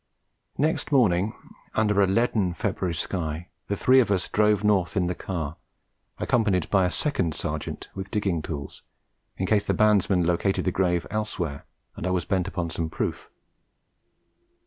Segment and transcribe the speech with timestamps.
[0.57, 1.35] Next morning,
[1.75, 5.57] under a leaden February sky, the three of us drove north in the car,
[6.17, 8.81] accompanied by a second Sergeant with digging tools,
[9.37, 13.29] in case the bandsman located the grave elsewhere and I was bent upon some proof.